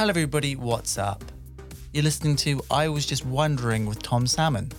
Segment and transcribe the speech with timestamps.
[0.00, 1.22] Hello, everybody, what's up?
[1.92, 4.72] You're listening to I Was Just Wondering with Tom Salmon,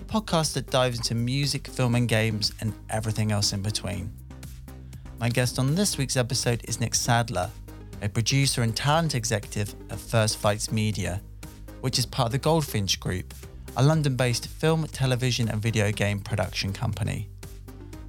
[0.00, 4.10] a podcast that dives into music, film, and games, and everything else in between.
[5.20, 7.50] My guest on this week's episode is Nick Sadler,
[8.00, 11.20] a producer and talent executive at First Flights Media,
[11.82, 13.34] which is part of the Goldfinch Group,
[13.76, 17.28] a London based film, television, and video game production company.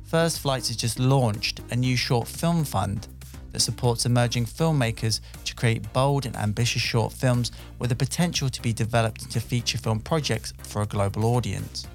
[0.05, 3.09] First Flights has just launched a new short film fund
[3.53, 8.61] that supports emerging filmmakers to create bold and ambitious short films with the potential to
[8.61, 11.87] be developed into feature film projects for a global audience.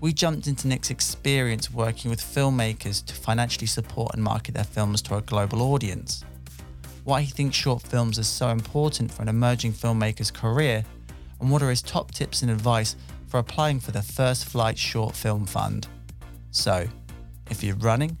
[0.00, 5.02] We jumped into Nick's experience working with filmmakers to financially support and market their films
[5.02, 6.24] to a global audience,
[7.04, 10.84] why he thinks short films are so important for an emerging filmmaker's career,
[11.40, 15.14] and what are his top tips and advice for applying for the First Flight Short
[15.14, 15.88] Film Fund.
[16.50, 16.86] So,
[17.50, 18.16] if you're running,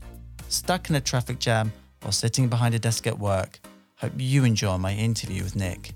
[0.48, 3.60] stuck in a traffic jam, while sitting behind a desk at work.
[3.96, 5.92] Hope you enjoy my interview with Nick.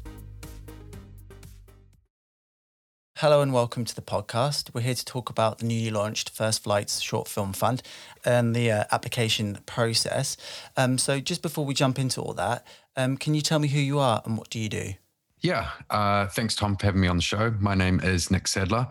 [3.22, 4.74] Hello and welcome to the podcast.
[4.74, 7.80] We're here to talk about the newly launched First Flights Short Film Fund
[8.24, 10.36] and the uh, application process.
[10.76, 13.78] Um, so, just before we jump into all that, um, can you tell me who
[13.78, 14.94] you are and what do you do?
[15.40, 17.54] Yeah, uh, thanks, Tom, for having me on the show.
[17.60, 18.88] My name is Nick Sadler,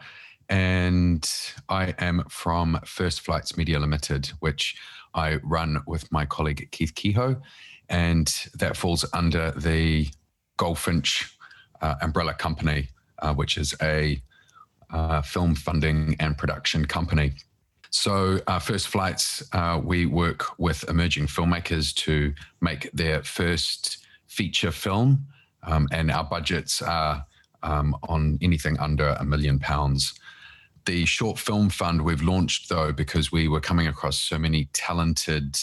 [0.51, 1.27] and
[1.69, 4.75] I am from First Flights Media Limited, which
[5.13, 7.41] I run with my colleague Keith Kehoe,
[7.87, 10.09] and that falls under the
[10.57, 11.37] Goldfinch
[11.81, 14.21] uh, umbrella company, uh, which is a
[14.91, 17.31] uh, film funding and production company.
[17.89, 24.71] So, uh, First Flights, uh, we work with emerging filmmakers to make their first feature
[24.71, 25.25] film,
[25.63, 27.25] um, and our budgets are
[27.63, 30.13] um, on anything under a million pounds
[30.85, 35.57] the short film fund we've launched though because we were coming across so many talented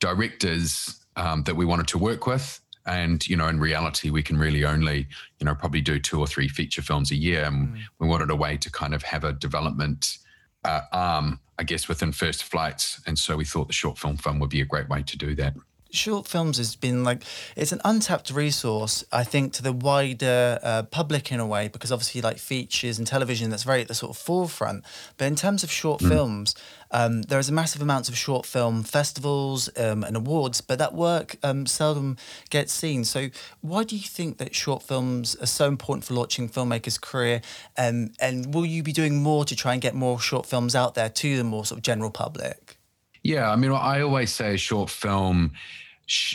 [0.00, 2.60] directors um, that we wanted to work with.
[2.86, 5.06] And you know in reality we can really only
[5.40, 7.44] you know probably do two or three feature films a year.
[7.44, 7.80] And mm.
[7.98, 10.18] we wanted a way to kind of have a development
[10.64, 13.00] uh, arm i guess within first flights.
[13.06, 15.34] And so we thought the short film fund would be a great way to do
[15.36, 15.54] that
[15.94, 17.22] short films has been like
[17.56, 21.92] it's an untapped resource i think to the wider uh, public in a way because
[21.92, 24.84] obviously like features and television that's very at the sort of forefront.
[25.16, 26.08] But in terms of short mm.
[26.08, 26.54] films
[26.90, 30.94] um, there is a massive amount of short film festivals um, and awards but that
[30.94, 32.16] work um, seldom
[32.50, 33.04] gets seen.
[33.04, 33.28] So
[33.60, 37.42] why do you think that short films are so important for launching filmmakers career?
[37.76, 40.94] Um, and will you be doing more to try and get more short films out
[40.94, 42.76] there to the more sort of general public?
[43.22, 45.52] Yeah i mean i always say a short film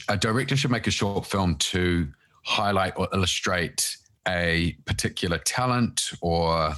[0.07, 2.07] a director should make a short film to
[2.44, 3.97] highlight or illustrate
[4.28, 6.74] a particular talent or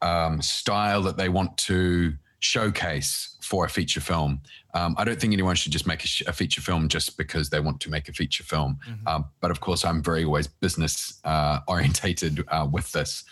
[0.00, 4.40] um, style that they want to showcase for a feature film.
[4.74, 7.50] Um, I don't think anyone should just make a, sh- a, feature film just because
[7.50, 8.78] they want to make a feature film.
[8.88, 9.06] Mm-hmm.
[9.06, 13.24] Um, but of course, I'm very always business uh, orientated uh, with this.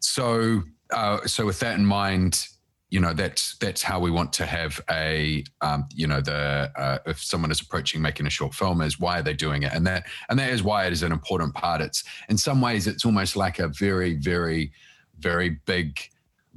[0.00, 2.46] So, uh, so with that in mind,
[2.92, 6.98] you know that's that's how we want to have a um, you know the uh,
[7.06, 9.72] if someone is approaching making a short film is why are they doing it.
[9.72, 11.80] And that and that is why it is an important part.
[11.80, 14.72] It's in some ways it's almost like a very very
[15.18, 16.00] very big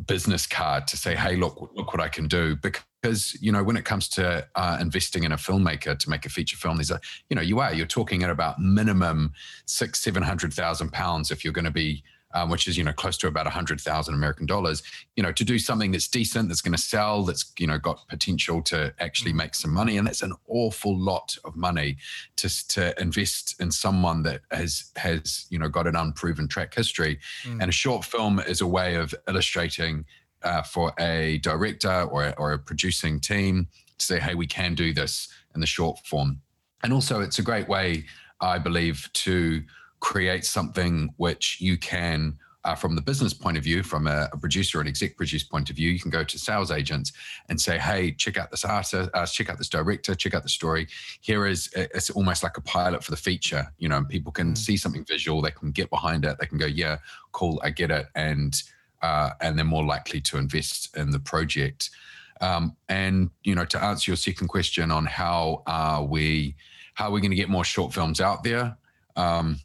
[0.07, 2.57] business card to say hey look look what i can do.
[2.57, 6.29] Because you know when it comes to uh, investing in a filmmaker to make a
[6.29, 9.31] feature film there's a you know you are you're talking at about minimum
[9.67, 12.03] six seven hundred thousand pounds if you're going to be
[12.35, 14.83] um, which is you know close to about a hundred thousand American dollars.
[15.15, 18.07] You know, to do something that's decent, that's going to sell, that's you know got
[18.07, 19.37] potential to actually mm.
[19.37, 21.97] make some money, and that's an awful lot of money
[22.35, 27.19] to to invest in someone that has has you know got an unproven track history.
[27.43, 27.61] Mm.
[27.61, 30.05] And a short film is a way of illustrating
[30.43, 33.67] uh, for a director or or a producing team
[33.97, 36.41] to say, hey, we can do this in the short form.
[36.83, 38.05] And also, it's a great way,
[38.41, 39.63] I believe, to
[39.99, 44.37] create something which you can uh, from the business point of view, from a, a,
[44.37, 47.13] producer and exec produce point of view, you can go to sales agents
[47.47, 50.49] and say, "Hey, check out this artist, uh, check out this director, check out the
[50.49, 50.87] story.
[51.21, 53.97] Here is it's almost like a pilot for the feature, you know.
[53.97, 54.57] And people can mm.
[54.57, 56.97] see something visual, they can get behind it, they can go, "Yeah,
[57.33, 58.59] cool, I get it," and
[59.03, 61.91] uh, and they're more likely to invest in the project.
[62.41, 66.55] Um, and you know, to answer your second question on how are we
[66.95, 68.75] how are we going to get more short films out there?
[69.15, 69.59] Um,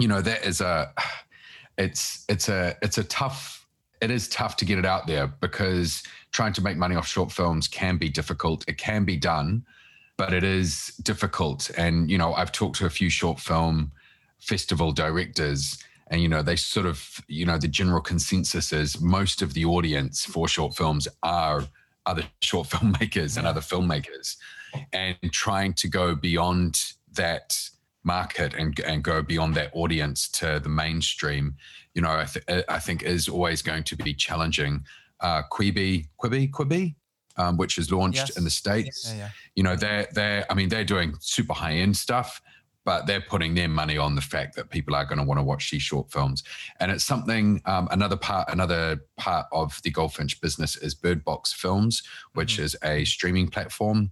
[0.00, 0.92] you know that is a
[1.78, 3.66] it's it's a it's a tough
[4.00, 6.02] it is tough to get it out there because
[6.32, 8.64] trying to make money off short films can be difficult.
[8.66, 9.64] It can be done
[10.16, 11.70] but it is difficult.
[11.78, 13.92] And you know i've talked to a few short film
[14.38, 15.78] festival directors
[16.10, 19.64] and you know they sort of you know the general consensus is most of the
[19.64, 21.62] audience for short films are
[22.06, 24.36] other short filmmakers and other filmmakers.
[24.92, 27.56] And trying to go beyond that
[28.04, 31.56] market and and go beyond that audience to the mainstream,
[31.94, 34.84] you know, I, th- I think is always going to be challenging.
[35.20, 36.94] Uh, Quibi, Quibi, Quibi,
[37.36, 38.36] um, which is launched yes.
[38.38, 39.10] in the states.
[39.12, 39.28] Yeah, yeah.
[39.54, 42.40] You know, they're they're I mean they're doing super high end stuff,
[42.84, 45.44] but they're putting their money on the fact that people are going to want to
[45.44, 46.42] watch these short films.
[46.80, 51.52] And it's something um, another part another part of the Goldfinch business is Bird Box
[51.52, 52.02] Films,
[52.32, 52.64] which mm-hmm.
[52.64, 54.10] is a streaming platform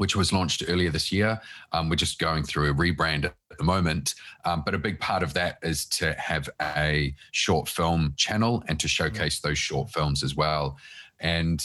[0.00, 1.38] which was launched earlier this year.
[1.72, 4.14] Um, we're just going through a rebrand at the moment.
[4.46, 8.80] Um, but a big part of that is to have a short film channel and
[8.80, 10.78] to showcase those short films as well.
[11.20, 11.62] And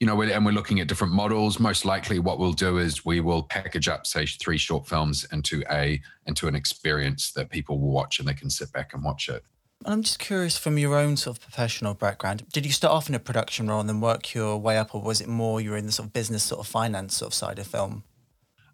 [0.00, 1.58] you know, and we're looking at different models.
[1.58, 5.64] Most likely, what we'll do is we will package up, say, three short films into
[5.70, 9.30] a into an experience that people will watch and they can sit back and watch
[9.30, 9.42] it.
[9.84, 13.14] I'm just curious from your own sort of professional background, did you start off in
[13.14, 15.76] a production role and then work your way up, or was it more you were
[15.76, 18.02] in the sort of business, sort of finance sort of side of film?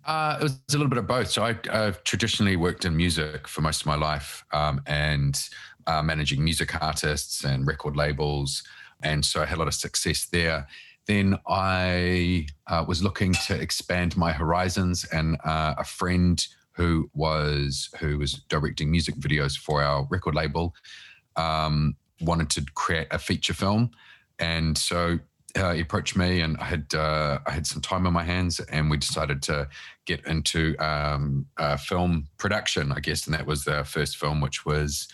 [0.07, 1.31] Uh, it was a little bit of both.
[1.31, 5.39] So I, have traditionally worked in music for most of my life um, and
[5.87, 8.63] uh, managing music artists and record labels.
[9.03, 10.67] And so I had a lot of success there.
[11.07, 17.91] Then I uh, was looking to expand my horizons, and uh, a friend who was
[17.99, 20.75] who was directing music videos for our record label
[21.37, 23.91] um, wanted to create a feature film,
[24.39, 25.19] and so
[25.57, 28.61] uh, he approached me, and I had uh, I had some time on my hands,
[28.61, 29.69] and we decided to
[30.05, 31.47] get into um,
[31.79, 35.09] film production, I guess, and that was the first film, which was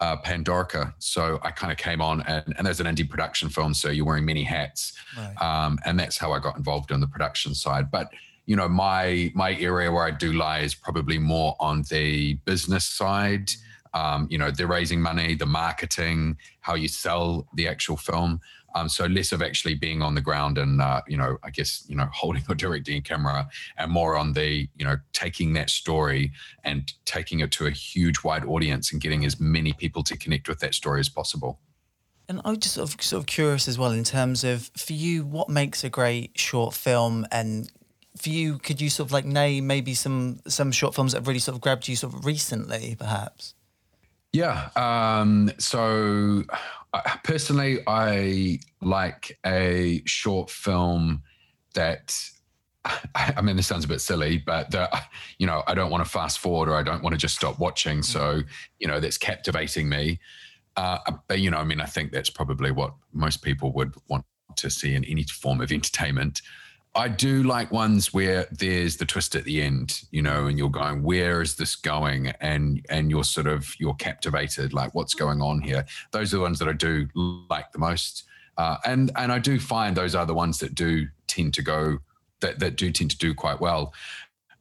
[0.00, 0.94] uh, Pandorica.
[0.98, 4.06] So I kind of came on, and, and there's an indie production film, so you're
[4.06, 5.34] wearing many hats, right.
[5.42, 7.90] um, and that's how I got involved in the production side.
[7.90, 8.10] But
[8.50, 12.84] you know, my my area where I do lie is probably more on the business
[12.84, 13.52] side.
[13.94, 18.40] Um, you know, the raising money, the marketing, how you sell the actual film.
[18.74, 21.84] Um, so less of actually being on the ground and uh, you know, I guess
[21.86, 23.48] you know, holding or directing camera,
[23.78, 26.32] and more on the you know, taking that story
[26.64, 30.48] and taking it to a huge wide audience and getting as many people to connect
[30.48, 31.60] with that story as possible.
[32.28, 35.24] And I'm just sort of, sort of curious as well in terms of for you,
[35.24, 37.70] what makes a great short film and
[38.20, 41.28] for you, could you sort of like name maybe some some short films that have
[41.28, 43.54] really sort of grabbed you sort of recently, perhaps?
[44.32, 44.68] Yeah.
[44.76, 46.44] Um, so
[46.92, 51.22] uh, personally, I like a short film
[51.74, 52.18] that.
[53.14, 54.88] I mean, this sounds a bit silly, but the,
[55.38, 57.58] you know, I don't want to fast forward or I don't want to just stop
[57.58, 57.98] watching.
[57.98, 58.04] Mm.
[58.06, 58.40] So,
[58.78, 60.18] you know, that's captivating me.
[60.76, 64.24] Uh, but you know, I mean, I think that's probably what most people would want
[64.56, 66.40] to see in any form of entertainment.
[66.94, 70.68] I do like ones where there's the twist at the end, you know, and you're
[70.70, 72.28] going, where is this going?
[72.40, 75.84] And and you're sort of you're captivated, like what's going on here.
[76.10, 77.08] Those are the ones that I do
[77.48, 78.24] like the most.
[78.56, 81.98] Uh, and and I do find those are the ones that do tend to go
[82.40, 83.94] that that do tend to do quite well.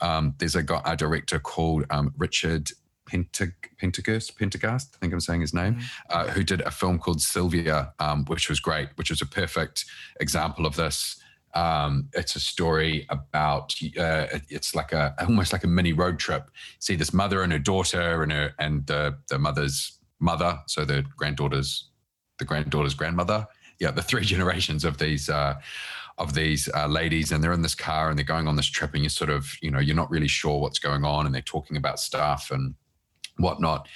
[0.01, 2.71] Um, there's a, got a director called um, Richard
[3.09, 5.83] Pentag- Pentagast, Pentagast, I think I'm saying his name, mm-hmm.
[6.09, 9.85] uh, who did a film called Sylvia, um, which was great, which was a perfect
[10.19, 11.18] example of this.
[11.53, 16.49] Um, it's a story about uh, it's like a almost like a mini road trip.
[16.79, 21.03] See this mother and her daughter and her and the the mother's mother, so the
[21.17, 21.89] granddaughter's
[22.37, 23.47] the granddaughter's grandmother.
[23.79, 25.55] Yeah, the three generations of these uh,
[26.17, 28.93] of these uh, ladies, and they're in this car and they're going on this trip,
[28.93, 31.41] and you're sort of you know you're not really sure what's going on, and they're
[31.41, 32.75] talking about stuff and
[33.37, 33.87] whatnot.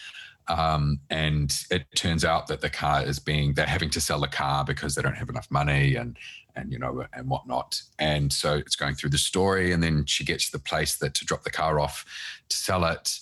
[0.47, 4.27] Um, and it turns out that the car is being they're having to sell the
[4.27, 6.17] car because they don't have enough money and
[6.55, 7.81] and you know and whatnot.
[7.99, 11.13] And so it's going through the story and then she gets to the place that
[11.15, 12.05] to drop the car off
[12.49, 13.19] to sell it.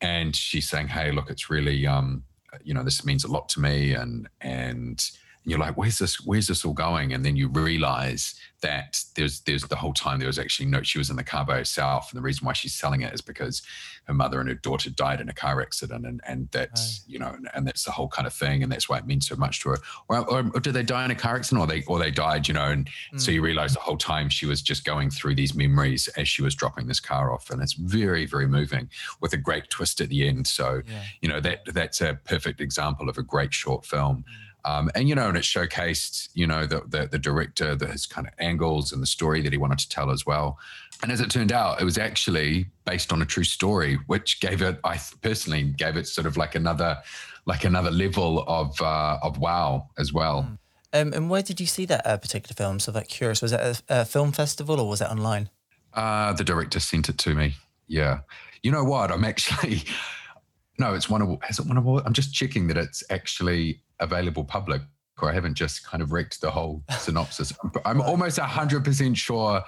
[0.00, 2.24] And she's saying hey look it's really um
[2.62, 4.48] you know this means a lot to me and and
[4.90, 5.10] and
[5.50, 6.20] you're like, where's this?
[6.24, 7.12] Where's this all going?
[7.12, 10.82] And then you realize that there's there's the whole time there was actually no.
[10.82, 13.20] She was in the car by herself, and the reason why she's selling it is
[13.20, 13.62] because
[14.04, 17.36] her mother and her daughter died in a car accident, and and that's you know,
[17.54, 19.70] and that's the whole kind of thing, and that's why it means so much to
[19.70, 19.78] her.
[20.08, 22.48] Or, or, or did they die in a car accident, or they or they died,
[22.48, 22.68] you know?
[22.68, 23.20] And mm.
[23.20, 26.42] so you realize the whole time she was just going through these memories as she
[26.42, 28.88] was dropping this car off, and it's very very moving
[29.20, 30.46] with a great twist at the end.
[30.46, 31.02] So yeah.
[31.20, 34.24] you know that that's a perfect example of a great short film.
[34.28, 37.86] Mm um, and you know, and it showcased, you know, the, the, the director, the,
[37.86, 40.58] his kind of angles and the story that he wanted to tell as well.
[41.02, 44.60] And as it turned out, it was actually based on a true story, which gave
[44.60, 46.98] it, I personally gave it sort of like another,
[47.46, 50.42] like another level of uh, of wow as well.
[50.42, 50.54] Hmm.
[50.92, 52.80] Um, and where did you see that uh, particular film?
[52.80, 55.50] So, that curious, was it a, a film festival or was it online?
[55.92, 57.54] Uh, the director sent it to me.
[57.86, 58.20] Yeah,
[58.62, 59.10] you know what?
[59.10, 59.84] I'm actually
[60.78, 64.44] no, it's one of has it one of I'm just checking that it's actually available
[64.44, 64.82] public
[65.20, 67.52] or I haven't just kind of wrecked the whole synopsis.
[67.84, 69.62] I'm almost 100% sure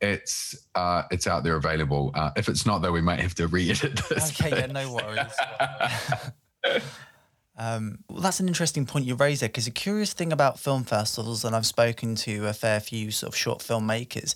[0.00, 2.10] it's uh, it's out there available.
[2.14, 4.40] Uh, if it's not, though, we might have to re-edit this.
[4.40, 6.82] Okay, yeah, no worries.
[7.56, 10.84] um, well, that's an interesting point you raise there because a curious thing about film
[10.84, 14.34] festivals, and I've spoken to a fair few sort of short filmmakers,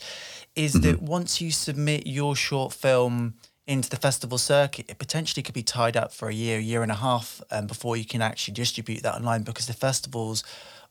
[0.57, 0.83] is mm-hmm.
[0.83, 3.35] that once you submit your short film
[3.71, 6.91] into the festival circuit, it potentially could be tied up for a year, year and
[6.91, 10.43] a half um, before you can actually distribute that online because the festivals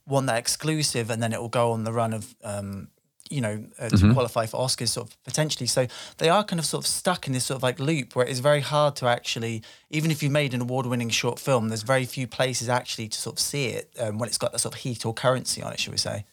[0.07, 2.87] want that exclusive and then it will go on the run of um,
[3.29, 4.13] you know, uh, to mm-hmm.
[4.13, 5.67] qualify for Oscars, sort of potentially.
[5.67, 8.25] So they are kind of sort of stuck in this sort of like loop where
[8.25, 12.05] it's very hard to actually, even if you've made an award-winning short film, there's very
[12.05, 14.81] few places actually to sort of see it um, when it's got that sort of
[14.81, 16.25] heat or currency on it, should we say?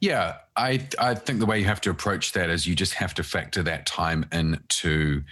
[0.00, 3.12] Yeah, I I think the way you have to approach that is you just have
[3.14, 5.22] to factor that time into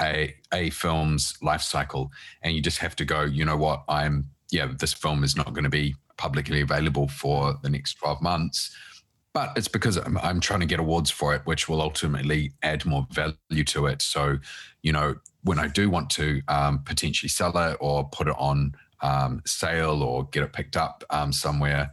[0.00, 2.10] a a film's life cycle,
[2.42, 3.22] and you just have to go.
[3.22, 3.84] You know what?
[3.88, 8.20] I'm yeah, this film is not going to be publicly available for the next twelve
[8.20, 8.74] months
[9.32, 12.84] but it's because I'm, I'm, trying to get awards for it, which will ultimately add
[12.84, 14.02] more value to it.
[14.02, 14.38] So,
[14.82, 18.74] you know, when I do want to um, potentially sell it or put it on
[19.00, 21.92] um, sale or get it picked up um, somewhere,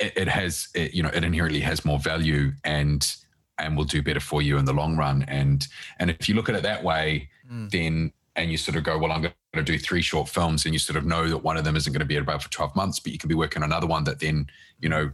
[0.00, 3.14] it, it has, it, you know, it inherently has more value and
[3.62, 5.24] and will do better for you in the long run.
[5.28, 5.66] And
[5.98, 7.70] and if you look at it that way, mm.
[7.70, 10.74] then and you sort of go, well, I'm going to do three short films, and
[10.74, 12.74] you sort of know that one of them isn't going to be about for 12
[12.74, 14.46] months, but you can be working on another one that then,
[14.80, 15.12] you know,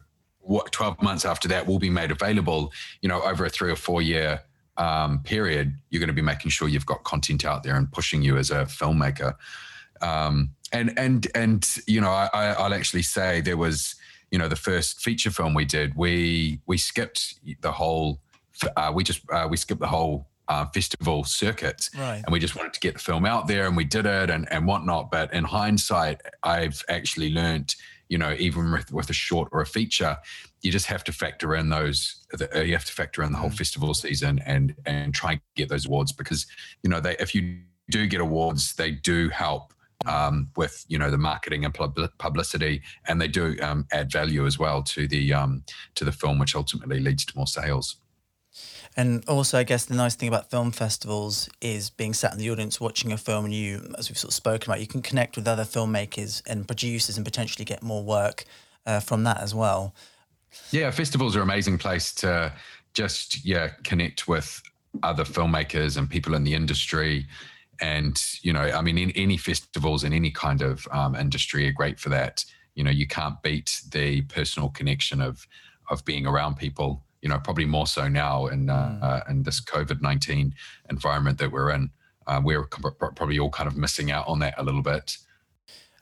[0.49, 3.77] what 12 months after that will be made available you know over a three or
[3.77, 4.41] four year
[4.79, 8.23] um, period you're going to be making sure you've got content out there and pushing
[8.23, 9.35] you as a filmmaker
[10.01, 13.95] um, and and and you know I, i'll actually say there was
[14.31, 18.21] you know the first feature film we did we we skipped the whole
[18.77, 22.23] uh, we just uh, we skipped the whole uh, festival circuit right.
[22.25, 24.51] and we just wanted to get the film out there and we did it and,
[24.51, 27.75] and whatnot but in hindsight i've actually learned
[28.09, 30.17] you know, even with, with a short or a feature,
[30.63, 32.25] you just have to factor in those.
[32.55, 33.57] Uh, you have to factor in the whole mm.
[33.57, 36.47] festival season and and try and get those awards because
[36.83, 37.61] you know they if you
[37.91, 39.73] do get awards, they do help
[40.07, 41.75] um, with you know the marketing and
[42.19, 45.63] publicity, and they do um, add value as well to the um,
[45.95, 47.97] to the film, which ultimately leads to more sales.
[48.97, 52.51] And also, I guess the nice thing about film festivals is being sat in the
[52.51, 55.37] audience watching a film, and you, as we've sort of spoken about, you can connect
[55.37, 58.45] with other filmmakers and producers and potentially get more work
[58.87, 59.95] uh, from that as well.
[60.73, 62.53] Yeah, festivals are an amazing place to
[62.95, 64.61] just yeah connect with
[65.03, 67.27] other filmmakers and people in the industry.
[67.81, 71.73] And you know, I mean, in any festivals in any kind of um, industry are
[71.73, 72.45] great for that.
[72.75, 75.47] You know, you can't beat the personal connection of
[75.91, 79.03] of being around people you know, probably more so now in uh, mm.
[79.03, 80.55] uh, in this COVID nineteen
[80.91, 81.91] environment that we're in.
[82.27, 85.17] Uh, we're probably all kind of missing out on that a little bit.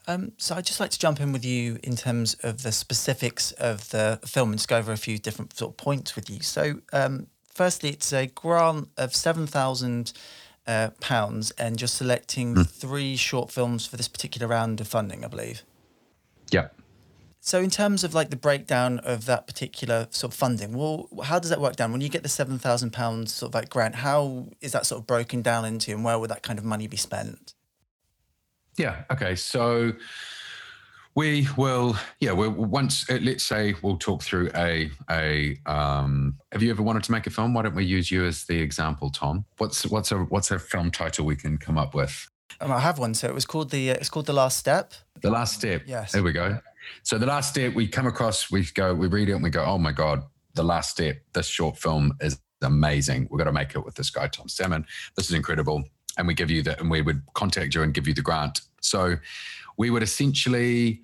[0.09, 3.53] Um, so I'd just like to jump in with you in terms of the specifics
[3.53, 6.41] of the film and just go over a few different sort of points with you.
[6.43, 10.13] So, um, firstly, it's a grant of seven thousand
[10.67, 12.69] uh, pounds, and you're selecting mm.
[12.69, 15.63] three short films for this particular round of funding, I believe.
[16.51, 16.69] Yeah.
[17.47, 21.39] So, in terms of like the breakdown of that particular sort of funding, well, how
[21.39, 23.95] does that work down when you get the seven thousand pounds sort of like grant?
[23.95, 26.89] How is that sort of broken down into, and where would that kind of money
[26.89, 27.55] be spent?
[28.77, 29.05] Yeah.
[29.13, 29.37] Okay.
[29.37, 29.93] So
[31.15, 31.97] we will.
[32.19, 32.33] Yeah.
[32.33, 33.09] We'll once.
[33.09, 35.57] Uh, let's say we'll talk through a a.
[35.67, 37.55] Um, have you ever wanted to make a film?
[37.55, 39.45] Why don't we use you as the example, Tom?
[39.59, 42.29] What's what's a what's a film title we can come up with?
[42.61, 43.15] Um, I have one.
[43.15, 43.93] So it was called the.
[43.93, 44.95] Uh, it's called the Last Step.
[45.21, 45.83] The Last Step.
[45.87, 46.11] Yes.
[46.11, 46.59] There we go.
[47.03, 49.65] So the last step we come across, we go, we read it and we go,
[49.65, 50.23] oh my God,
[50.55, 53.29] the last step, this short film is amazing.
[53.31, 54.87] We've got to make it with this guy, Tom Salmon.
[55.17, 55.85] This is incredible.
[56.19, 58.63] And we give you that, and we would contact you and give you the grant.
[58.81, 59.17] So
[59.77, 61.03] we would essentially,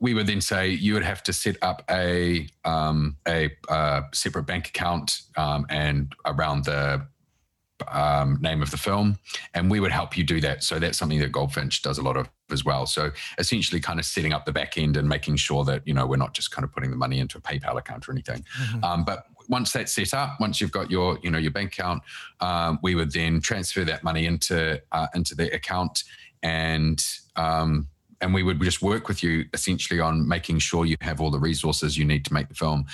[0.00, 4.42] we would then say you would have to set up a um, a uh, separate
[4.42, 7.06] bank account um, and around the
[7.88, 9.18] um, name of the film,
[9.54, 10.62] and we would help you do that.
[10.62, 12.86] So that's something that Goldfinch does a lot of as well.
[12.86, 16.06] So essentially, kind of setting up the back end and making sure that you know
[16.06, 18.44] we're not just kind of putting the money into a PayPal account or anything.
[18.60, 18.84] Mm-hmm.
[18.84, 22.02] Um, but once that's set up, once you've got your you know your bank account,
[22.40, 26.04] um, we would then transfer that money into uh, into the account
[26.42, 27.04] and.
[27.36, 27.88] Um,
[28.22, 31.38] and we would just work with you essentially on making sure you have all the
[31.38, 32.86] resources you need to make the film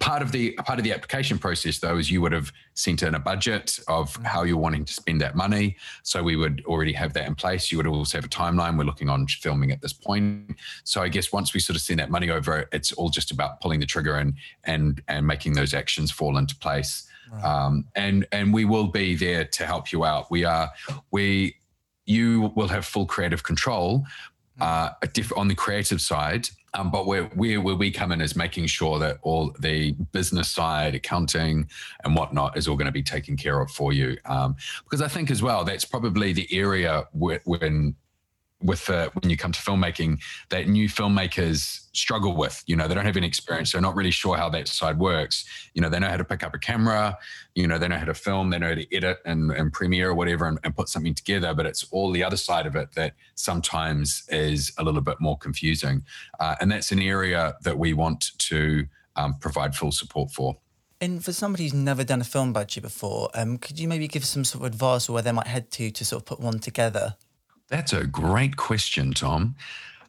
[0.00, 3.14] part of the part of the application process though is you would have sent in
[3.14, 4.24] a budget of mm.
[4.24, 7.72] how you're wanting to spend that money so we would already have that in place
[7.72, 11.08] you would also have a timeline we're looking on filming at this point so i
[11.08, 13.86] guess once we sort of send that money over it's all just about pulling the
[13.86, 14.34] trigger and
[14.64, 17.44] and and making those actions fall into place right.
[17.44, 20.70] um, and and we will be there to help you out we are
[21.10, 21.56] we
[22.04, 24.04] you will have full creative control
[24.60, 24.62] mm.
[24.62, 24.90] uh,
[25.36, 28.98] on the creative side Um, but where, where where we come in is making sure
[28.98, 31.68] that all the business side, accounting,
[32.04, 34.16] and whatnot is all going to be taken care of for you.
[34.26, 37.94] Um, because I think as well that's probably the area when
[38.62, 42.94] with uh, when you come to filmmaking that new filmmakers struggle with you know they
[42.94, 45.44] don't have any experience they're not really sure how that side works.
[45.74, 47.18] You know they know how to pick up a camera
[47.54, 50.10] you know they know how to film they know how to edit and, and premiere
[50.10, 52.92] or whatever and, and put something together but it's all the other side of it
[52.92, 56.02] that sometimes is a little bit more confusing.
[56.40, 58.86] Uh, and that's an area that we want to
[59.16, 60.56] um, provide full support for.
[61.00, 64.24] And for somebody who's never done a film budget before, um, could you maybe give
[64.24, 66.58] some sort of advice or where they might head to to sort of put one
[66.58, 67.16] together?
[67.68, 69.56] That's a great question, Tom.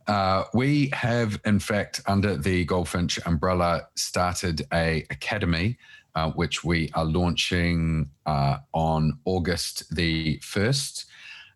[0.07, 5.77] Uh, we have, in fact, under the Goldfinch umbrella, started a academy,
[6.15, 11.05] uh, which we are launching uh, on August the first,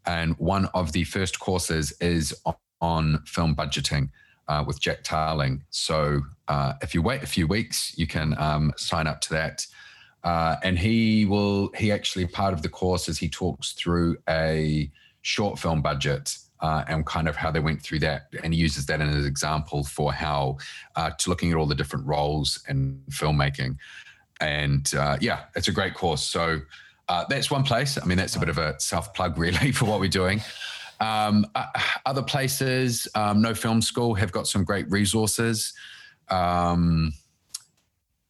[0.06, 2.36] and one of the first courses is
[2.82, 4.10] on film budgeting
[4.48, 5.64] uh, with Jack Tarling.
[5.70, 9.66] So, uh, if you wait a few weeks, you can um, sign up to that.
[10.24, 11.72] Uh, and he will.
[11.76, 14.92] He actually part of the course is he talks through a
[15.22, 18.28] short film budget uh, and kind of how they went through that.
[18.44, 20.58] And he uses that as an example for how
[20.96, 23.78] uh, to looking at all the different roles in filmmaking.
[24.40, 26.24] And uh, yeah, it's a great course.
[26.24, 26.62] So
[27.08, 27.98] uh, that's one place.
[28.02, 30.42] I mean, that's a bit of a self plug, really, for what we're doing.
[31.00, 31.66] Um, uh,
[32.06, 35.74] other places, um, No Film School have got some great resources.
[36.30, 37.14] Um,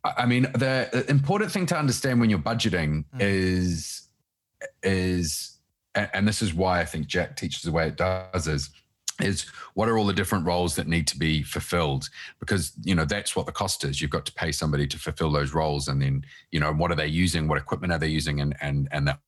[0.03, 3.19] I mean, the important thing to understand when you're budgeting mm.
[3.19, 4.07] is
[4.81, 5.50] is
[5.95, 8.69] and, and this is why I think Jack teaches the way it does is
[9.19, 9.43] is
[9.75, 12.10] what are all the different roles that need to be fulfilled?
[12.39, 14.01] Because you know that's what the cost is.
[14.01, 16.95] You've got to pay somebody to fulfill those roles and then you know what are
[16.95, 17.48] they using?
[17.48, 18.41] What equipment are they using?
[18.41, 19.19] And and and that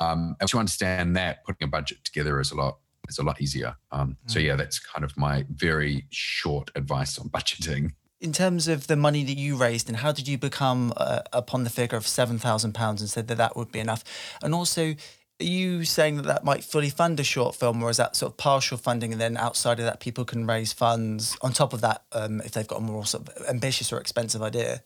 [0.00, 3.40] um and to understand that putting a budget together is a lot is a lot
[3.40, 3.76] easier.
[3.92, 4.44] Um so mm.
[4.44, 9.24] yeah that's kind of my very short advice on budgeting in terms of the money
[9.24, 13.10] that you raised and how did you become uh, upon the figure of £7,000 and
[13.10, 14.02] said that that would be enough?
[14.42, 14.94] And also,
[15.38, 18.32] are you saying that that might fully fund a short film or is that sort
[18.32, 21.82] of partial funding and then outside of that people can raise funds on top of
[21.82, 24.82] that um, if they've got a more sort of ambitious or expensive idea?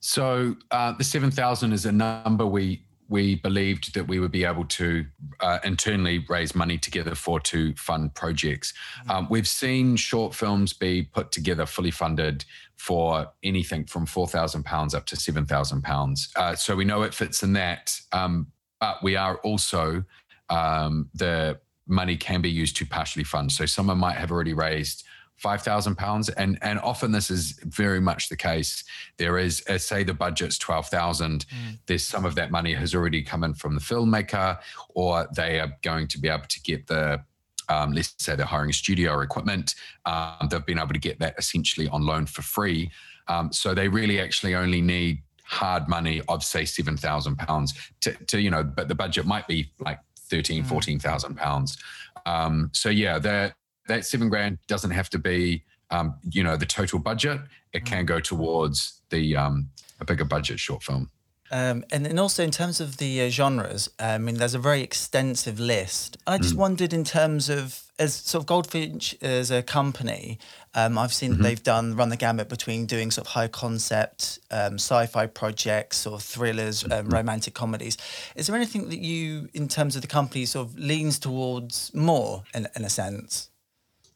[0.00, 4.64] So uh, the 7,000 is a number we we believed that we would be able
[4.64, 5.04] to
[5.40, 8.72] uh, internally raise money together for to fund projects.
[8.72, 9.10] Mm-hmm.
[9.10, 12.44] Um, we've seen short films be put together fully funded
[12.76, 16.32] for anything from four thousand pounds up to seven thousand uh, pounds.
[16.56, 18.48] So we know it fits in that, um,
[18.80, 20.04] but we are also
[20.48, 23.52] um, the money can be used to partially fund.
[23.52, 25.04] So someone might have already raised
[25.36, 28.84] five thousand pounds, and and often this is very much the case.
[29.18, 31.46] There is, uh, say, the budget's twelve thousand.
[31.46, 31.78] Mm.
[31.86, 34.58] There's some of that money has already come in from the filmmaker,
[34.90, 37.22] or they are going to be able to get the.
[37.68, 39.74] Um, let's say they're hiring studio equipment.
[40.04, 42.92] Um, they've been able to get that essentially on loan for free.
[43.26, 48.12] Um, so they really actually only need hard money of say seven thousand pounds to,
[48.26, 50.66] to you know, but the budget might be like 13, mm.
[50.66, 51.78] 14,000 pounds.
[52.24, 53.54] Um, so yeah, that
[53.88, 57.40] that seven grand doesn't have to be, um, you know, the total budget.
[57.72, 59.70] It can go towards the um,
[60.00, 61.10] a bigger budget short film.
[61.50, 64.82] Um, and then also in terms of the uh, genres, I mean, there's a very
[64.82, 66.16] extensive list.
[66.26, 66.58] I just mm.
[66.58, 70.38] wondered in terms of as sort of Goldfinch as a company,
[70.74, 71.42] um, I've seen mm-hmm.
[71.42, 76.18] they've done run the gamut between doing sort of high concept um, sci-fi projects or
[76.18, 77.10] thrillers, um, mm-hmm.
[77.10, 77.96] romantic comedies.
[78.34, 82.42] Is there anything that you, in terms of the company, sort of leans towards more
[82.54, 83.50] in, in a sense?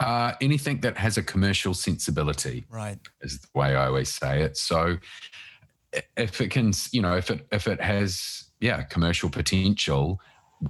[0.00, 4.56] Uh, anything that has a commercial sensibility, right, is the way I always say it.
[4.56, 4.96] So,
[6.16, 10.20] if it can, you know, if it if it has, yeah, commercial potential,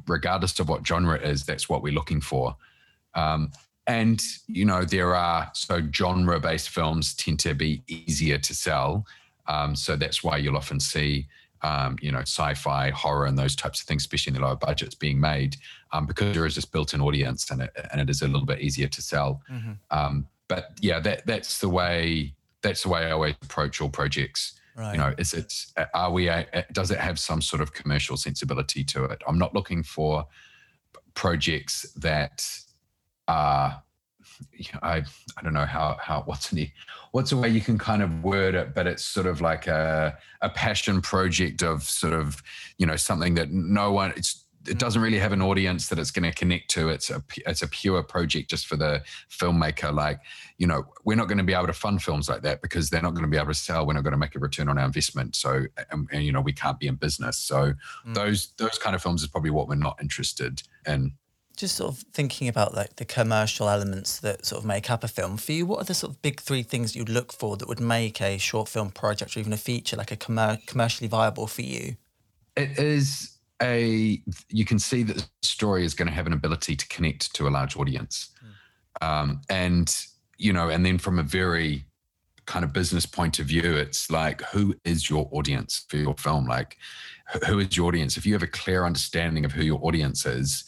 [0.07, 2.57] regardless of what genre it is, that's what we're looking for.
[3.15, 3.51] Um,
[3.87, 9.07] and you know, there are so genre-based films tend to be easier to sell.
[9.47, 11.27] Um, so that's why you'll often see
[11.63, 14.95] um, you know, sci-fi, horror, and those types of things, especially in the lower budgets,
[14.95, 15.57] being made
[15.93, 18.61] um, because there is this built-in audience and it, and it is a little bit
[18.61, 19.43] easier to sell.
[19.51, 19.73] Mm-hmm.
[19.91, 24.55] Um, but yeah, that that's the way that's the way I always approach all projects.
[24.77, 24.93] Right.
[24.93, 25.53] You know, is it
[25.95, 29.23] are we a, does it have some sort of commercial sensibility to it?
[29.27, 30.27] I'm not looking for
[31.15, 32.47] projects that
[33.29, 33.83] are
[34.83, 35.05] I
[35.37, 36.73] I don't know how how what's any
[37.13, 40.17] what's a way you can kind of word it, but it's sort of like a
[40.41, 42.43] a passion project of sort of
[42.79, 46.11] you know something that no one it's it doesn't really have an audience that it's
[46.11, 46.91] going to connect to.
[46.91, 49.93] It's a it's a pure project just for the filmmaker.
[49.95, 50.21] Like
[50.59, 53.03] you know, we're not going to be able to fund films like that because they're
[53.03, 53.87] not going to be able to sell.
[53.87, 55.35] We're not going to make a return on our investment.
[55.35, 57.39] So and, and you know, we can't be in business.
[57.39, 57.73] So
[58.07, 58.15] mm.
[58.15, 61.13] those those kind of films is probably what we're not interested in.
[61.57, 65.09] Just sort of thinking about like the commercial elements that sort of make up a
[65.09, 67.69] film for you what are the sort of big three things you'd look for that
[67.69, 71.47] would make a short film project or even a feature like a commer- commercially viable
[71.47, 71.97] for you?
[72.57, 76.77] It is a you can see that the story is going to have an ability
[76.77, 78.31] to connect to a large audience.
[79.03, 79.07] Mm.
[79.07, 80.05] um, and
[80.39, 81.85] you know and then from a very
[82.47, 86.47] kind of business point of view it's like who is your audience for your film?
[86.47, 86.79] Like
[87.47, 88.17] who is your audience?
[88.17, 90.65] If you have a clear understanding of who your audience is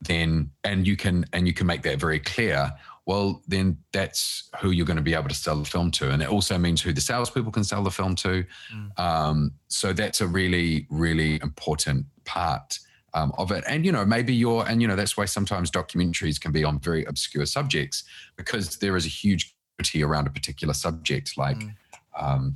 [0.00, 2.72] then and you can and you can make that very clear
[3.06, 6.22] well then that's who you're going to be able to sell the film to and
[6.22, 8.98] it also means who the salespeople can sell the film to mm.
[8.98, 12.78] um, so that's a really really important part
[13.12, 16.40] um, of it and you know maybe you're and you know that's why sometimes documentaries
[16.40, 18.04] can be on very obscure subjects
[18.36, 19.54] because there is a huge
[19.96, 21.72] around a particular subject like mm.
[22.18, 22.54] um,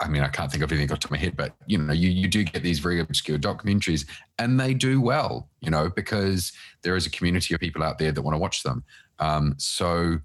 [0.00, 2.10] I mean, I can't think of anything off of my head, but you know, you,
[2.10, 4.06] you do get these very obscure documentaries
[4.38, 8.12] and they do well, you know, because there is a community of people out there
[8.12, 8.84] that want to watch them.
[9.18, 10.18] Um, so,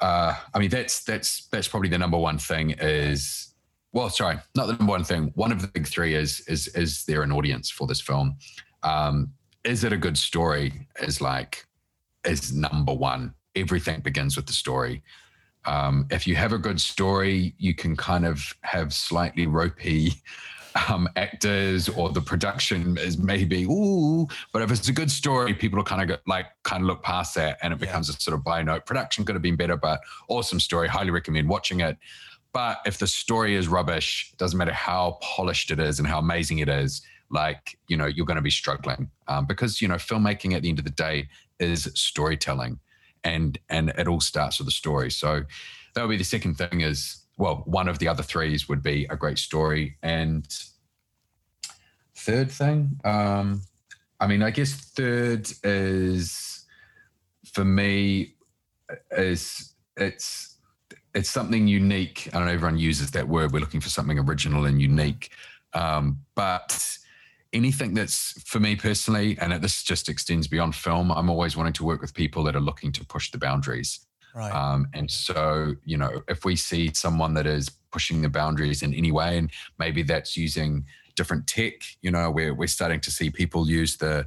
[0.00, 3.52] uh, I mean, that's that's that's probably the number one thing is
[3.92, 5.32] well, sorry, not the number one thing.
[5.34, 8.36] One of the big three is is is there an audience for this film?
[8.82, 9.32] Um,
[9.64, 10.86] is it a good story?
[11.02, 11.66] Is like
[12.24, 13.34] is number one.
[13.56, 15.02] Everything begins with the story.
[15.64, 20.14] Um, if you have a good story, you can kind of have slightly ropey
[20.88, 24.26] um, actors, or the production is maybe ooh.
[24.52, 27.02] But if it's a good story, people will kind of go, like kind of look
[27.02, 28.16] past that, and it becomes yeah.
[28.16, 28.86] a sort of by note.
[28.86, 30.88] Production could have been better, but awesome story.
[30.88, 31.96] Highly recommend watching it.
[32.52, 36.58] But if the story is rubbish, doesn't matter how polished it is and how amazing
[36.58, 40.54] it is, like you know you're going to be struggling um, because you know filmmaking
[40.54, 41.28] at the end of the day
[41.60, 42.78] is storytelling
[43.28, 45.10] and and it all starts with a story.
[45.10, 45.42] So
[45.94, 49.06] that would be the second thing is well, one of the other threes would be
[49.10, 49.96] a great story.
[50.02, 50.46] And
[52.16, 53.62] third thing, um,
[54.18, 56.66] I mean, I guess third is
[57.52, 58.34] for me
[59.12, 60.56] is it's
[61.14, 62.28] it's something unique.
[62.32, 63.52] I don't know everyone uses that word.
[63.52, 65.30] We're looking for something original and unique.
[65.74, 66.98] Um, but
[67.52, 71.84] anything that's for me personally, and this just extends beyond film, I'm always wanting to
[71.84, 74.00] work with people that are looking to push the boundaries.
[74.34, 74.52] Right.
[74.52, 78.92] Um, and so, you know, if we see someone that is pushing the boundaries in
[78.94, 80.84] any way, and maybe that's using
[81.16, 84.26] different tech, you know, we're, we're starting to see people use the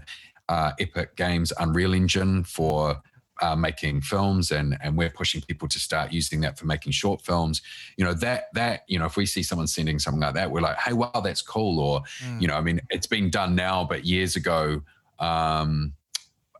[0.50, 3.02] uh, Epic Games Unreal Engine for
[3.42, 7.22] uh, making films and and we're pushing people to start using that for making short
[7.22, 7.62] films
[7.98, 10.62] you know that that you know if we see someone sending something like that we're
[10.62, 12.42] like hey wow that's cool or mm.
[12.42, 14.82] you know i mean it's been done now but years ago
[15.20, 15.94] um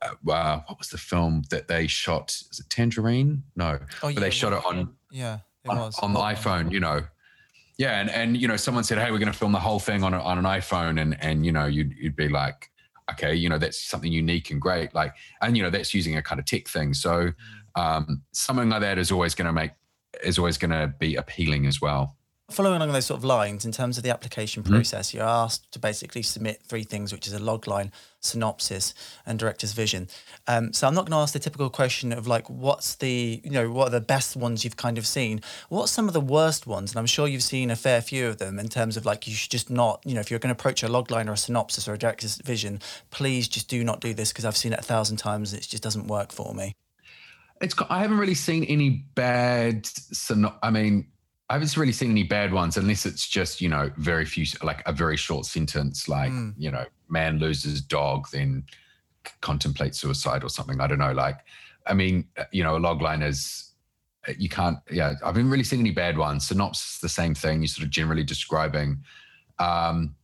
[0.02, 2.32] uh, uh what was the film that they shot?
[2.52, 3.44] Is it tangerine?
[3.56, 3.80] No.
[4.02, 5.40] Oh, yeah, they shot it on yeah.
[5.64, 6.00] It on, was.
[6.00, 7.04] on the iphone you know.
[7.78, 10.04] Yeah and and you know someone said hey we're going to film the whole thing
[10.04, 12.70] on, a, on an iphone and and you know you'd, you'd be like
[13.12, 14.94] okay, you know, that's something unique and great.
[14.94, 16.94] Like, and you know, that's using a kind of tech thing.
[16.94, 17.82] So mm.
[17.82, 19.72] um, something like that is always going to make
[20.24, 22.18] is always going to be appealing as well
[22.54, 24.74] following along those sort of lines, in terms of the application mm-hmm.
[24.74, 28.94] process, you're asked to basically submit three things, which is a log line, synopsis,
[29.26, 30.08] and director's vision.
[30.48, 33.52] Um, so I'm not going to ask the typical question of like, what's the, you
[33.52, 35.42] know, what are the best ones you've kind of seen?
[35.70, 36.92] What's some of the worst ones?
[36.92, 39.34] And I'm sure you've seen a fair few of them in terms of like, you
[39.34, 41.38] should just not, you know, if you're going to approach a log line or a
[41.38, 44.80] synopsis or a director's vision, please just do not do this because I've seen it
[44.80, 45.54] a thousand times.
[45.54, 46.76] It just doesn't work for me.
[47.62, 47.76] It's.
[47.90, 49.86] I haven't really seen any bad.
[49.86, 50.60] Synopsis.
[50.64, 51.06] I mean,
[51.52, 54.82] I haven't really seen any bad ones unless it's just, you know, very few, like
[54.86, 56.54] a very short sentence, like, mm.
[56.58, 58.64] you know, man loses dog, then
[59.42, 60.80] contemplate suicide or something.
[60.80, 61.12] I don't know.
[61.12, 61.40] Like,
[61.86, 63.74] I mean, uh, you know, a log line is,
[64.30, 66.48] uh, you can't, yeah, I haven't really seen any bad ones.
[66.48, 67.60] Synopsis, the same thing.
[67.60, 69.04] You're sort of generally describing.
[69.60, 70.16] Um,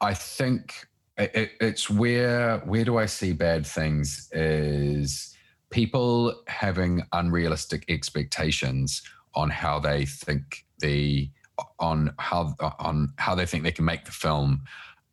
[0.00, 0.86] I think
[1.18, 5.36] it, it's where, where do I see bad things is
[5.68, 9.02] people having unrealistic expectations
[9.34, 11.30] on how they think the
[11.78, 14.62] on how on how they think they can make the film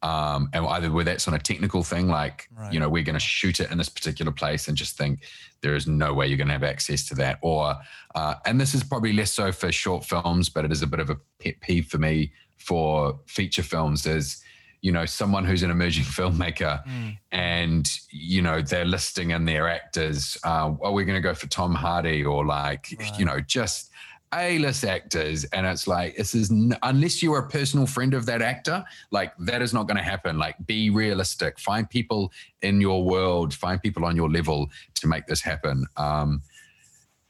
[0.03, 2.73] um, and either whether that's on a technical thing like right.
[2.73, 5.23] you know we're going to shoot it in this particular place and just think
[5.61, 7.75] there is no way you're going to have access to that or
[8.15, 10.99] uh, and this is probably less so for short films but it is a bit
[10.99, 14.41] of a pet peeve for me for feature films is
[14.81, 17.15] you know someone who's an emerging filmmaker mm.
[17.31, 21.47] and you know they're listing in their actors uh, oh we're going to go for
[21.47, 23.19] tom hardy or like right.
[23.19, 23.90] you know just
[24.33, 28.41] a-list actors and it's like this is n- unless you're a personal friend of that
[28.41, 33.03] actor like that is not going to happen like be realistic find people in your
[33.03, 36.41] world find people on your level to make this happen um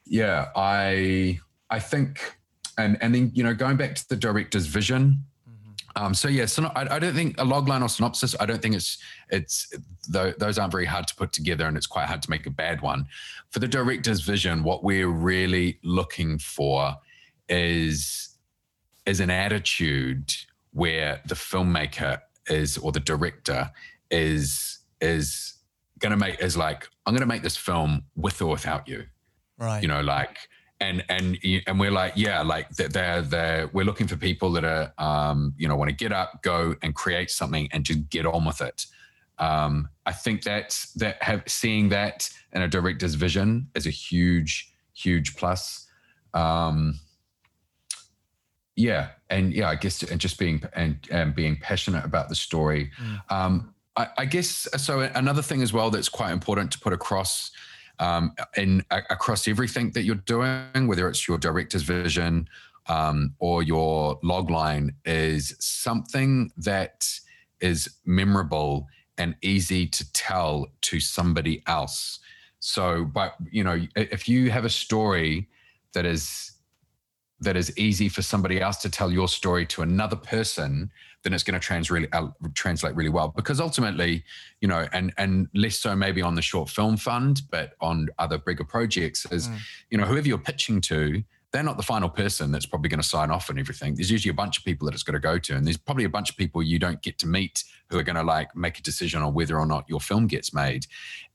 [0.06, 1.40] yeah i
[1.72, 2.38] i think
[2.78, 5.24] and and then you know going back to the director's vision.
[5.95, 8.36] Um, so yeah, so I, I, don't think a logline or synopsis.
[8.39, 8.97] I don't think it's
[9.30, 9.71] it's
[10.10, 12.82] those aren't very hard to put together, and it's quite hard to make a bad
[12.82, 13.08] one.
[13.49, 16.95] For the director's vision, what we're really looking for
[17.49, 18.38] is
[19.06, 20.34] is an attitude
[20.71, 23.69] where the filmmaker is or the director
[24.10, 25.56] is is
[25.99, 29.06] gonna make is like I'm gonna make this film with or without you,
[29.58, 29.82] right?
[29.82, 30.38] You know, like
[30.82, 34.91] and and and we're like yeah like they're they're we're looking for people that are
[34.98, 38.44] um you know want to get up go and create something and just get on
[38.44, 38.88] with it.
[39.38, 44.74] Um i think that that have seeing that in a director's vision is a huge
[44.94, 45.88] huge plus.
[46.34, 47.00] Um
[48.76, 52.91] yeah and yeah i guess and just being and, and being passionate about the story.
[53.00, 53.22] Mm.
[53.30, 57.52] um I, I guess so another thing as well that's quite important to put across
[58.02, 62.50] um, in across everything that you're doing, whether it's your director's vision
[62.88, 67.08] um, or your log line, is something that
[67.62, 68.88] is memorable
[69.20, 72.20] and easy to tell to somebody else.
[72.60, 75.48] So, but you know, if you have a story
[75.94, 76.52] that is
[77.40, 80.92] that is easy for somebody else to tell your story to another person,
[81.24, 83.30] then it's going to trans really, uh, translate really well.
[83.30, 84.24] Because ultimately,
[84.60, 88.38] you know, and and less so maybe on the short film fund, but on other
[88.38, 89.58] bigger projects, is mm.
[89.90, 93.08] you know whoever you're pitching to, they're not the final person that's probably going to
[93.08, 93.96] sign off and everything.
[93.96, 96.06] There's usually a bunch of people that it's got to go to, and there's probably
[96.06, 98.80] a bunch of people you don't get to meet who are going to like make
[98.80, 100.86] a decision on whether or not your film gets made.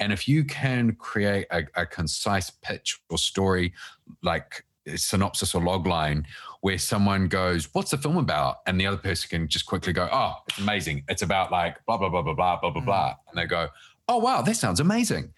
[0.00, 3.74] And if you can create a, a concise pitch or story,
[4.22, 6.26] like synopsis or log line
[6.60, 8.58] where someone goes, What's the film about?
[8.66, 11.04] And the other person can just quickly go, Oh, it's amazing.
[11.08, 12.84] It's about like blah, blah, blah, blah, blah, blah, blah, mm.
[12.84, 13.14] blah.
[13.28, 13.68] And they go,
[14.08, 15.32] Oh, wow, that sounds amazing.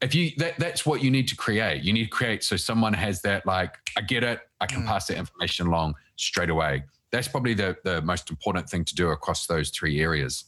[0.00, 1.82] If you that, that's what you need to create.
[1.82, 4.86] You need to create so someone has that like, I get it, I can mm.
[4.86, 6.84] pass that information along straight away.
[7.10, 10.44] That's probably the the most important thing to do across those three areas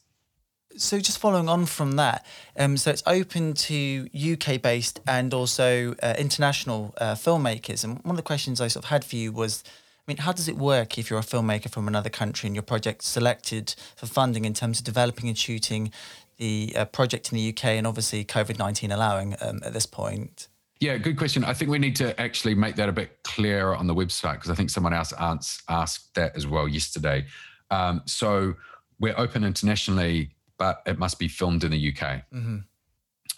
[0.76, 2.24] so just following on from that,
[2.58, 7.84] um, so it's open to UK based and also uh, international uh, filmmakers.
[7.84, 10.32] And one of the questions I sort of had for you was, I mean, how
[10.32, 14.06] does it work if you're a filmmaker from another country and your project selected for
[14.06, 15.92] funding in terms of developing and shooting
[16.36, 20.48] the uh, project in the UK and obviously COVID nineteen allowing um, at this point?
[20.78, 21.42] Yeah, good question.
[21.42, 24.50] I think we need to actually make that a bit clearer on the website because
[24.50, 27.24] I think someone else asked that as well yesterday.
[27.70, 28.54] Um, so
[29.00, 32.22] we're open internationally but it must be filmed in the UK.
[32.32, 32.58] Mm-hmm.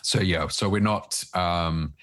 [0.03, 1.23] So yeah, so we're not.
[1.35, 1.95] Um,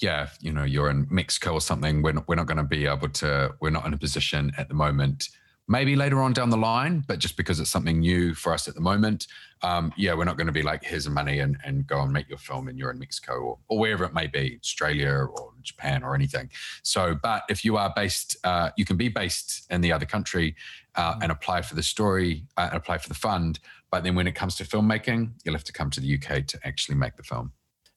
[0.00, 2.02] yeah, you know, you're in Mexico or something.
[2.02, 3.54] We're not, we're not going to be able to.
[3.60, 5.28] We're not in a position at the moment.
[5.66, 8.74] Maybe later on down the line, but just because it's something new for us at
[8.74, 9.28] the moment,
[9.62, 12.12] um, yeah, we're not going to be like, here's the money and, and go and
[12.12, 15.52] make your film and you're in Mexico or, or wherever it may be, Australia or
[15.62, 16.50] Japan or anything.
[16.82, 20.54] So, but if you are based, uh, you can be based in the other country
[20.96, 21.22] uh, mm-hmm.
[21.22, 23.58] and apply for the story uh, and apply for the fund.
[23.94, 26.58] But then when it comes to filmmaking, you'll have to come to the UK to
[26.64, 27.52] actually make the film.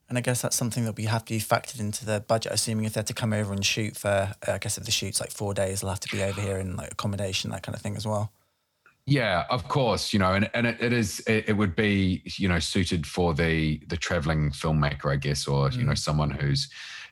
[0.08, 2.52] And I guess that's something that we have to be factored into the budget.
[2.52, 4.08] Assuming if they had to come over and shoot for,
[4.48, 6.60] uh, I guess if the shoot's like four days, they'll have to be over here
[6.60, 8.32] in like accommodation, that kind of thing as well.
[9.08, 12.48] Yeah, of course, you know, and, and it, it is it, it, would be you
[12.48, 15.78] know suited for the the traveling filmmaker, I guess, or mm.
[15.78, 15.98] you know mm.
[15.98, 16.70] someone who's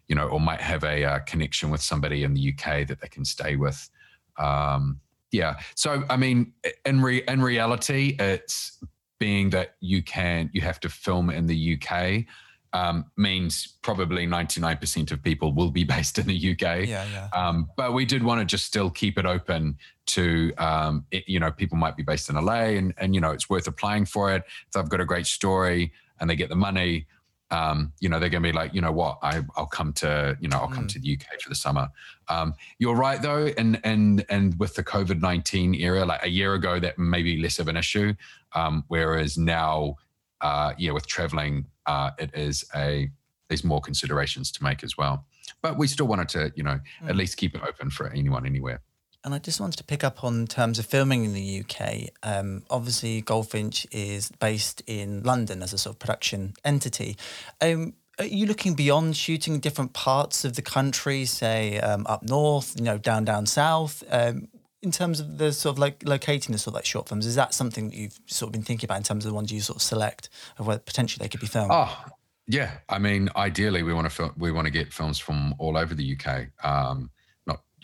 [0.08, 3.08] you know or might have a uh, connection with somebody in the UK that they
[3.08, 3.89] can stay with.
[4.38, 5.00] Um,
[5.36, 5.56] yeah.
[5.76, 6.54] So I mean,
[6.86, 8.80] in re- in reality, it's
[9.19, 12.26] being that you can you have to film in the UK.
[12.74, 16.86] Um, means probably 99% of people will be based in the UK.
[16.86, 17.30] Yeah, yeah.
[17.32, 21.39] Um, but we did want to just still keep it open to, um, it, you
[21.39, 24.34] know, people might be based in LA and, and, you know, it's worth applying for
[24.36, 24.43] it.
[24.67, 27.08] If they've got a great story and they get the money,
[27.51, 30.38] um, you know, they're going to be like, you know what, I, will come to,
[30.39, 30.93] you know, I'll come mm.
[30.93, 31.89] to the UK for the summer.
[32.27, 36.55] Um, you're right though, and and and with the COVID nineteen era, like a year
[36.55, 38.13] ago, that may be less of an issue,
[38.53, 39.95] um, whereas now,
[40.41, 43.10] uh, yeah, with traveling, uh, it is a
[43.47, 45.25] there's more considerations to make as well.
[45.62, 47.10] But we still wanted to, you know, mm.
[47.10, 48.81] at least keep it open for anyone anywhere.
[49.25, 52.09] And I just wanted to pick up on terms of filming in the UK.
[52.21, 57.17] Um, obviously, Goldfinch is based in London as a sort of production entity.
[57.59, 62.75] Um, are you looking beyond shooting different parts of the country, say um, up north,
[62.77, 64.03] you know, down down south?
[64.11, 64.47] Um,
[64.83, 67.33] in terms of the sort of like locating the sort of like short films, is
[67.33, 69.59] that something that you've sort of been thinking about in terms of the ones you
[69.59, 71.71] sort of select of where potentially they could be filmed?
[71.73, 72.05] Oh,
[72.45, 72.73] yeah.
[72.89, 75.95] I mean, ideally, we want to film, we want to get films from all over
[75.95, 76.49] the UK.
[76.63, 77.09] Um,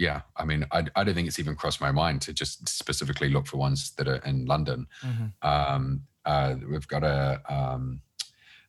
[0.02, 3.30] yeah, I mean, I, I don't think it's even crossed my mind to just specifically
[3.30, 4.88] look for ones that are in London.
[5.06, 5.28] Mm-hmm.
[5.52, 5.84] Um,
[6.26, 8.02] uh, we've got a um,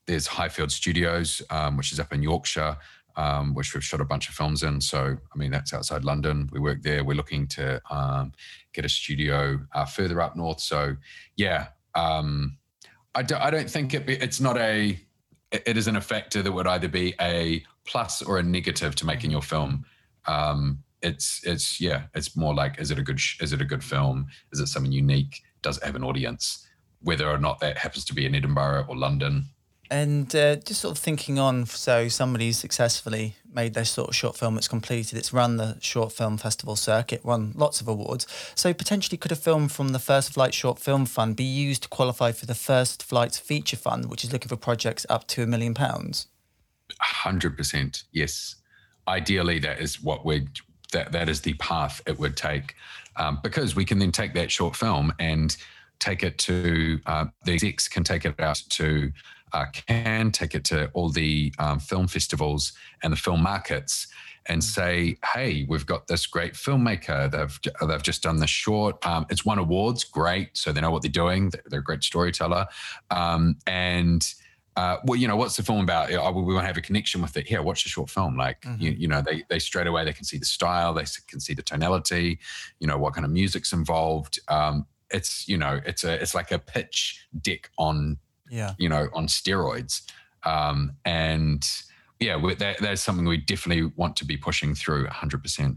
[0.06, 2.76] there's Highfield Studios, um, which is up in Yorkshire.
[3.16, 4.80] um, which we've shot a bunch of films in.
[4.80, 6.48] So, I mean, that's outside London.
[6.52, 7.04] We work there.
[7.04, 8.32] We're looking to um,
[8.72, 10.60] get a studio uh, further up north.
[10.60, 10.96] So,
[11.36, 12.58] yeah, um,
[13.14, 14.98] I, do, I don't think it be, it's not a,
[15.50, 19.30] it isn't a factor that would either be a plus or a negative to making
[19.30, 19.84] your film.
[20.26, 23.84] Um, it's, it's, yeah, it's more like, is it a good, is it a good
[23.84, 24.26] film?
[24.52, 25.42] Is it something unique?
[25.62, 26.66] Does it have an audience?
[27.00, 29.46] Whether or not that happens to be in Edinburgh or London
[29.92, 34.38] and uh, just sort of thinking on, so somebody's successfully made their sort of short
[34.38, 38.26] film, it's completed, it's run the short film festival circuit, won lots of awards.
[38.54, 41.88] So potentially could a film from the First Flight Short Film Fund be used to
[41.90, 45.46] qualify for the First Flight Feature Fund, which is looking for projects up to a
[45.46, 46.26] million pounds?
[47.24, 48.54] 100%, yes.
[49.06, 50.46] Ideally, that is what we're,
[50.92, 52.74] that, that is the path it would take
[53.16, 55.56] um, because we can then take that short film and
[55.98, 59.12] take it to, uh, the execs can take it out to
[59.52, 64.06] uh, can take it to all the um, film festivals and the film markets
[64.46, 64.64] and mm.
[64.64, 67.30] say, "Hey, we've got this great filmmaker.
[67.30, 69.04] They've they've just done this short.
[69.06, 70.04] Um, it's won awards.
[70.04, 70.56] Great.
[70.56, 71.52] So they know what they're doing.
[71.68, 72.66] They're, a great storyteller.
[73.10, 74.26] Um, and
[74.76, 76.10] uh, well, you know, what's the film about?
[76.12, 77.46] Oh, we want to have a connection with it.
[77.46, 78.36] Here, watch the short film.
[78.36, 78.82] Like, mm-hmm.
[78.82, 81.54] you, you know, they they straight away they can see the style, they can see
[81.54, 82.38] the tonality.
[82.80, 84.40] You know, what kind of music's involved.
[84.48, 88.18] Um, it's you know, it's a it's like a pitch deck on
[88.50, 90.02] yeah, you know, on steroids.
[90.44, 91.68] Um, and
[92.18, 95.76] yeah, that, that's something we definitely want to be pushing through 100%.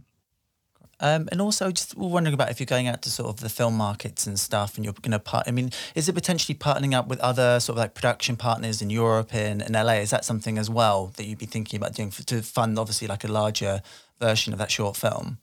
[0.99, 3.75] Um, and also, just wondering about if you're going out to sort of the film
[3.75, 5.47] markets and stuff, and you're going to part.
[5.47, 8.89] I mean, is it potentially partnering up with other sort of like production partners in
[8.89, 9.93] Europe and in LA?
[9.93, 13.07] Is that something as well that you'd be thinking about doing for, to fund, obviously,
[13.07, 13.81] like a larger
[14.19, 15.39] version of that short film?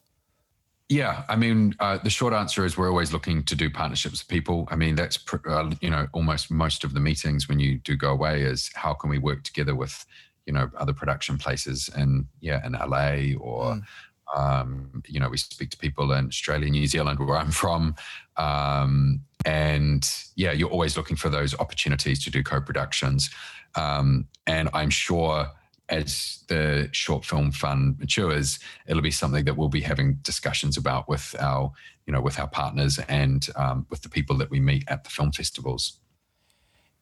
[0.89, 4.29] Yeah, I mean, uh, the short answer is we're always looking to do partnerships with
[4.29, 4.69] people.
[4.71, 8.11] I mean, that's uh, you know almost most of the meetings when you do go
[8.11, 10.05] away is how can we work together with
[10.47, 13.83] you know other production places and yeah in LA or mm.
[14.35, 17.95] Um, you know we speak to people in Australia, New Zealand, where I'm from,
[18.37, 23.31] um, and yeah, you're always looking for those opportunities to do co-productions,
[23.75, 25.51] um, and I'm sure
[25.89, 31.09] as the short film fund matures, it'll be something that we'll be having discussions about
[31.09, 31.71] with our,
[32.07, 35.11] you know, with our partners and um, with the people that we meet at the
[35.11, 35.99] film festivals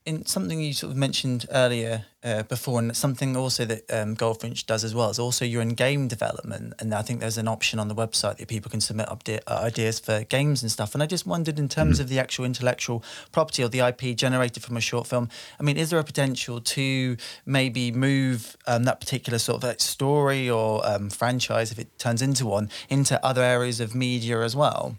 [0.06, 4.66] in something you sort of mentioned earlier uh, before, and something also that um, Goldfinch
[4.66, 7.78] does as well is also you're in game development, and I think there's an option
[7.78, 10.94] on the website that people can submit uh, ideas for games and stuff.
[10.94, 12.02] And I just wondered, in terms mm-hmm.
[12.02, 15.76] of the actual intellectual property or the IP generated from a short film, I mean,
[15.76, 20.86] is there a potential to maybe move um, that particular sort of like story or
[20.86, 24.96] um, franchise, if it turns into one, into other areas of media as well?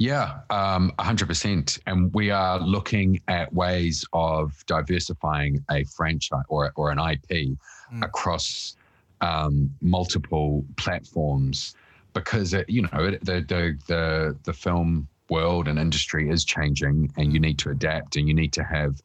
[0.00, 1.78] Yeah, um, 100%.
[1.84, 7.58] And we are looking at ways of diversifying a franchise or, or an IP mm.
[8.02, 8.76] across
[9.20, 11.74] um, multiple platforms
[12.14, 17.12] because, it, you know, it, the, the, the, the film world and industry is changing
[17.18, 19.02] and you need to adapt and you need to have,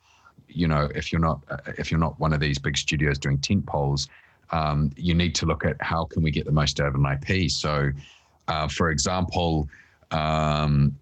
[0.47, 3.37] you know, if you're not, uh, if you're not one of these big studios doing
[3.39, 4.07] tent poles,
[4.51, 7.05] um, you need to look at how can we get the most out of an
[7.05, 7.51] IP.
[7.51, 7.91] So,
[8.47, 9.67] uh, for example,
[10.15, 10.97] um,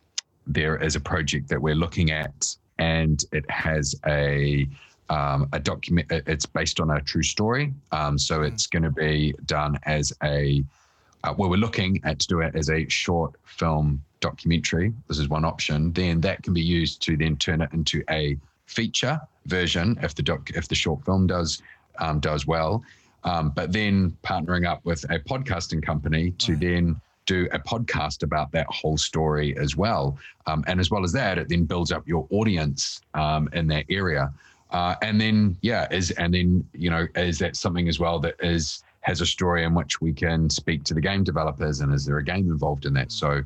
[0.47, 4.67] there is a project that we're looking at, and it has a
[5.09, 6.07] um, a document.
[6.09, 8.47] It's based on a true story, um, so mm.
[8.47, 10.63] it's going to be done as a.
[11.23, 14.91] Uh, well, we're looking at to do it as a short film documentary.
[15.07, 15.93] This is one option.
[15.93, 20.23] Then that can be used to then turn it into a feature version if the
[20.23, 21.61] doc if the short film does
[21.99, 22.83] um, does well.
[23.23, 26.61] Um, but then partnering up with a podcasting company to right.
[26.61, 30.17] then do a podcast about that whole story as well.
[30.47, 33.85] Um, and as well as that, it then builds up your audience um, in that
[33.89, 34.33] area.
[34.71, 38.35] Uh, and then, yeah, is and then you know, is that something as well that
[38.41, 42.05] is has a story in which we can speak to the game developers, and is
[42.05, 43.11] there a game involved in that?
[43.11, 43.43] So,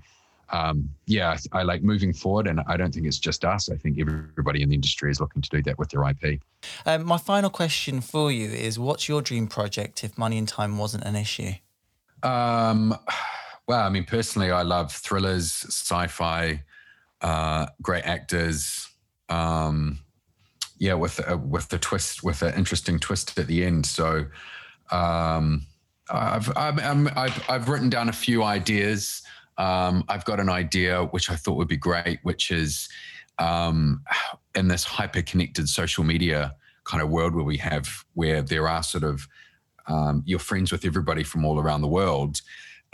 [0.52, 3.70] um, yeah, I, like moving forward, and I don't think it's just us.
[3.70, 6.40] I think everybody in the industry is looking to do that with their IP.
[6.86, 10.78] Um, my final question for you is: What's your dream project if money and time
[10.78, 11.54] wasn't an issue?
[12.24, 12.98] Um,
[13.68, 16.64] well, I mean, personally, I love thrillers, sci-fi,
[17.22, 18.88] uh, great actors.
[19.30, 20.00] Um,
[20.80, 23.86] yeah, with a, with the twist, with an interesting twist at the end.
[23.86, 24.26] So,
[24.92, 25.64] um,
[26.10, 29.22] I've, I've, I've, I've written down a few ideas.
[29.58, 32.88] Um, I've got an idea which I thought would be great, which is
[33.38, 34.04] um,
[34.56, 36.56] in this hyper connected social media
[36.86, 39.28] kind of world where we have, where there are sort of
[39.88, 42.42] um, you're friends with everybody from all around the world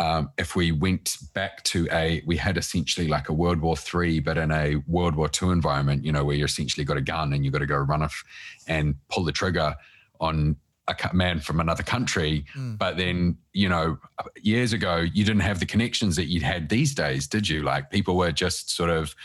[0.03, 4.19] um, if we went back to a, we had essentially like a World War Three,
[4.19, 7.31] but in a World War Two environment, you know, where you essentially got a gun
[7.33, 8.23] and you got to go run off
[8.67, 9.75] and pull the trigger
[10.19, 10.57] on
[10.89, 12.45] a man from another country.
[12.57, 12.77] Mm.
[12.77, 13.97] But then, you know,
[14.41, 17.63] years ago, you didn't have the connections that you'd had these days, did you?
[17.63, 19.15] Like people were just sort of,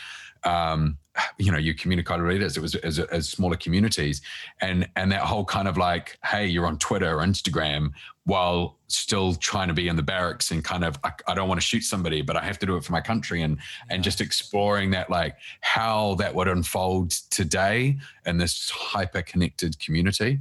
[0.45, 0.97] um,
[1.37, 4.21] you know, you communicated with it was as, as, smaller communities,
[4.61, 7.91] and and that whole kind of like, hey, you're on Twitter or Instagram
[8.25, 11.59] while still trying to be in the barracks and kind of I, I don't want
[11.59, 13.95] to shoot somebody, but I have to do it for my country, and yeah.
[13.95, 20.39] and just exploring that like how that would unfold today in this hyper connected community.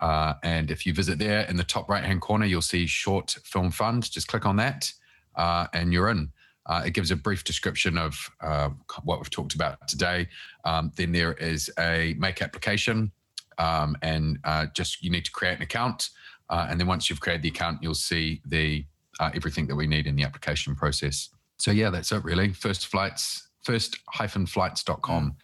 [0.00, 3.36] Uh, and if you visit there in the top right hand corner, you'll see Short
[3.44, 4.10] Film Fund.
[4.10, 4.92] Just click on that
[5.36, 6.30] uh, and you're in.
[6.66, 8.68] Uh, it gives a brief description of uh,
[9.02, 10.28] what we've talked about today.
[10.64, 13.10] Um, then there is a make application,
[13.58, 16.10] um, and uh, just you need to create an account.
[16.48, 18.84] Uh, and then once you've created the account, you'll see the
[19.18, 21.30] uh, everything that we need in the application process.
[21.58, 22.52] So yeah, that's it really.
[22.52, 25.36] First flights, first-flights.com.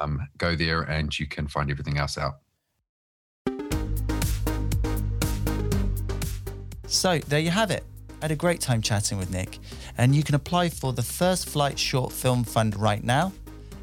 [0.00, 2.41] Um, go there and you can find everything else out.
[6.92, 7.84] So there you have it.
[8.20, 9.58] I had a great time chatting with Nick,
[9.98, 13.32] and you can apply for the First Flight Short Film Fund right now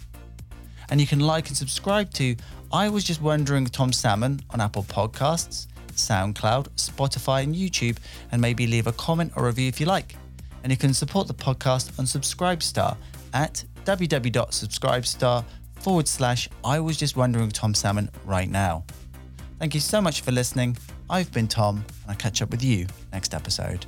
[0.89, 2.35] And you can like and subscribe to
[2.71, 7.97] I Was Just Wondering Tom Salmon on Apple Podcasts, SoundCloud, Spotify, and YouTube,
[8.31, 10.15] and maybe leave a comment or review if you like
[10.63, 12.97] and you can support the podcast on Subscribestar
[13.33, 15.43] at www.subscribestar
[15.75, 18.83] forward slash I was just wondering Tom Salmon right now.
[19.59, 20.77] Thank you so much for listening.
[21.09, 23.85] I've been Tom, and I'll catch up with you next episode.